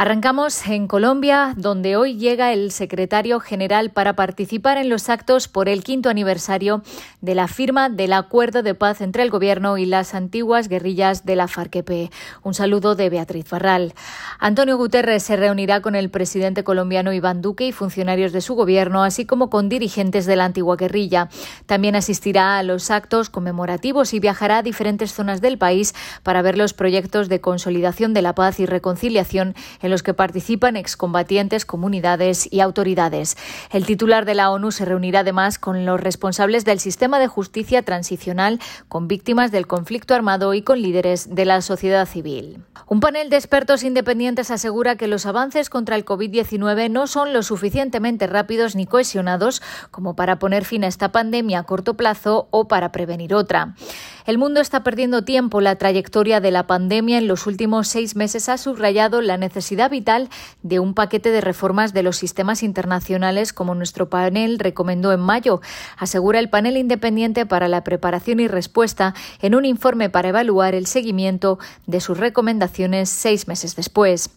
[0.00, 5.68] Arrancamos en Colombia, donde hoy llega el secretario general para participar en los actos por
[5.68, 6.82] el quinto aniversario
[7.20, 11.36] de la firma del acuerdo de paz entre el gobierno y las antiguas guerrillas de
[11.36, 12.10] la FARC-EP.
[12.42, 13.92] Un saludo de Beatriz Barral.
[14.38, 19.04] Antonio Guterres se reunirá con el presidente colombiano Iván Duque y funcionarios de su gobierno,
[19.04, 21.28] así como con dirigentes de la antigua guerrilla.
[21.66, 26.56] También asistirá a los actos conmemorativos y viajará a diferentes zonas del país para ver
[26.56, 29.54] los proyectos de consolidación de la paz y reconciliación
[29.90, 33.36] los que participan excombatientes, comunidades y autoridades.
[33.70, 37.82] El titular de la ONU se reunirá además con los responsables del sistema de justicia
[37.82, 42.62] transicional, con víctimas del conflicto armado y con líderes de la sociedad civil.
[42.86, 47.42] Un panel de expertos independientes asegura que los avances contra el COVID-19 no son lo
[47.42, 52.68] suficientemente rápidos ni cohesionados como para poner fin a esta pandemia a corto plazo o
[52.68, 53.74] para prevenir otra.
[54.26, 55.60] El mundo está perdiendo tiempo.
[55.60, 60.28] La trayectoria de la pandemia en los últimos seis meses ha subrayado la necesidad vital
[60.62, 65.60] de un paquete de reformas de los sistemas internacionales, como nuestro panel recomendó en mayo,
[65.96, 70.86] asegura el panel independiente para la preparación y respuesta en un informe para evaluar el
[70.86, 74.30] seguimiento de sus recomendaciones seis meses después.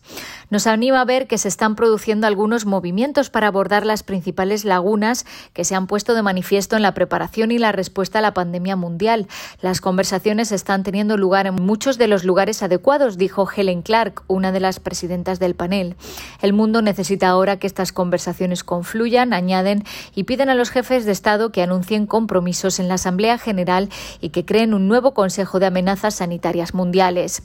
[0.50, 5.26] Nos anima a ver que se están produciendo algunos movimientos para abordar las principales lagunas
[5.54, 8.76] que se han puesto de manifiesto en la preparación y la respuesta a la pandemia
[8.76, 9.28] mundial.
[9.74, 14.52] Las conversaciones están teniendo lugar en muchos de los lugares adecuados, dijo Helen Clark, una
[14.52, 15.96] de las presidentas del panel.
[16.44, 21.12] El mundo necesita ahora que estas conversaciones confluyan, añaden y piden a los jefes de
[21.12, 23.90] Estado que anuncien compromisos en la Asamblea General
[24.22, 27.42] y que creen un nuevo Consejo de Amenazas Sanitarias Mundiales.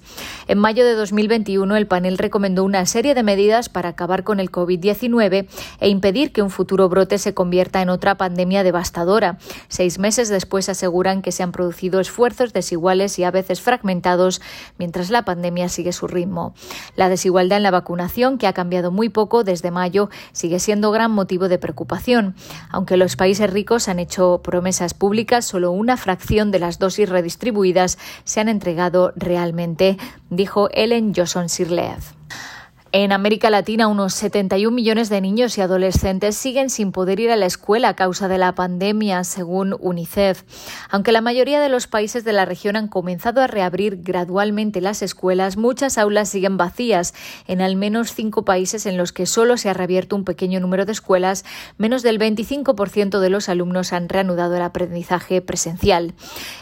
[0.48, 4.52] En mayo de 2021, el panel recomendó una serie de medidas para acabar con el
[4.52, 5.48] COVID-19
[5.80, 9.38] e impedir que un futuro brote se convierta en otra pandemia devastadora.
[9.68, 12.17] Seis meses después aseguran que se han producido esfuerzos
[12.52, 14.40] desiguales y a veces fragmentados
[14.76, 16.54] mientras la pandemia sigue su ritmo.
[16.96, 21.12] La desigualdad en la vacunación, que ha cambiado muy poco desde mayo, sigue siendo gran
[21.12, 22.34] motivo de preocupación.
[22.70, 27.98] Aunque los países ricos han hecho promesas públicas, solo una fracción de las dosis redistribuidas
[28.24, 29.96] se han entregado realmente,
[30.30, 32.18] dijo Ellen Johnson Sirleaf.
[32.90, 37.36] En América Latina, unos 71 millones de niños y adolescentes siguen sin poder ir a
[37.36, 40.44] la escuela a causa de la pandemia, según UNICEF.
[40.88, 45.02] Aunque la mayoría de los países de la región han comenzado a reabrir gradualmente las
[45.02, 47.12] escuelas, muchas aulas siguen vacías.
[47.46, 50.86] En al menos cinco países en los que solo se ha reabierto un pequeño número
[50.86, 51.44] de escuelas,
[51.76, 56.14] menos del 25% de los alumnos han reanudado el aprendizaje presencial.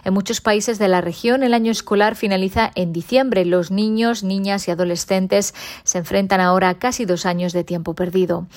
[0.04, 3.44] En muchos países de la región, el año escolar finaliza en diciembre.
[3.44, 5.54] Los niños, niñas y adolescentes
[5.84, 8.48] se enfrentan enfrentan ahora casi dos años de tiempo perdido.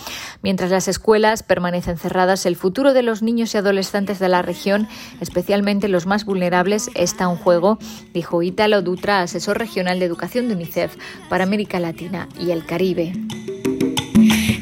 [0.41, 4.87] Mientras las escuelas permanecen cerradas, el futuro de los niños y adolescentes de la región,
[5.21, 7.77] especialmente los más vulnerables, está en juego,
[8.11, 10.95] dijo Ítalo Dutra, asesor regional de educación de UNICEF
[11.29, 13.13] para América Latina y el Caribe.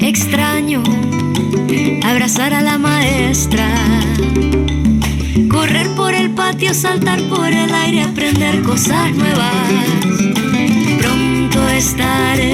[0.01, 0.83] Extraño
[2.03, 3.69] abrazar a la maestra,
[5.49, 9.87] correr por el patio, saltar por el aire, aprender cosas nuevas
[11.77, 12.46] estaremos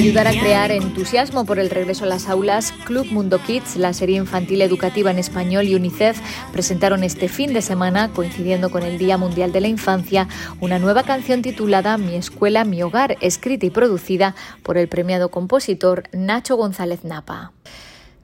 [0.00, 4.16] ayudar a crear entusiasmo por el regreso a las aulas, Club Mundo Kids, la serie
[4.16, 6.18] infantil educativa en español y UNICEF
[6.52, 10.26] presentaron este fin de semana, coincidiendo con el Día Mundial de la Infancia,
[10.58, 16.04] una nueva canción titulada Mi escuela, mi hogar, escrita y producida por el premiado compositor
[16.12, 17.52] Nacho González Napa.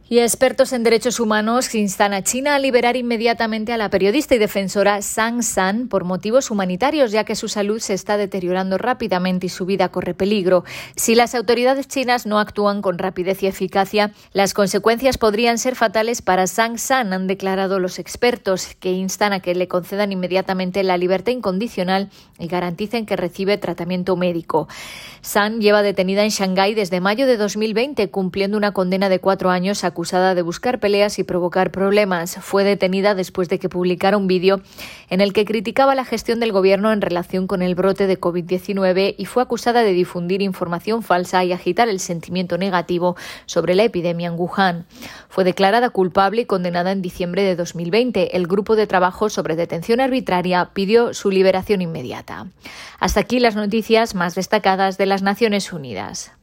[0.09, 4.39] Y expertos en derechos humanos instan a China a liberar inmediatamente a la periodista y
[4.39, 9.49] defensora Sang San por motivos humanitarios, ya que su salud se está deteriorando rápidamente y
[9.49, 10.62] su vida corre peligro.
[10.95, 16.22] Si las autoridades chinas no actúan con rapidez y eficacia, las consecuencias podrían ser fatales
[16.22, 20.99] para Sang San, han declarado los expertos, que instan a que le concedan inmediatamente la
[20.99, 24.69] libertad incondicional y garanticen que recibe tratamiento médico.
[25.21, 29.83] San lleva detenida en Shanghái desde mayo de 2020, cumpliendo una condena de cuatro años
[29.83, 32.37] a acusada de buscar peleas y provocar problemas.
[32.43, 34.61] Fue detenida después de que publicara un vídeo
[35.09, 39.15] en el que criticaba la gestión del gobierno en relación con el brote de COVID-19
[39.16, 43.16] y fue acusada de difundir información falsa y agitar el sentimiento negativo
[43.47, 44.84] sobre la epidemia en Wuhan.
[45.31, 48.37] Fue declarada culpable y condenada en diciembre de 2020.
[48.37, 52.49] El grupo de trabajo sobre detención arbitraria pidió su liberación inmediata.
[53.01, 56.37] Hasta aquí las noticias más destacadas de las Naciones Unidas.